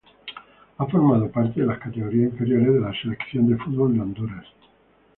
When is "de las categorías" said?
1.61-2.31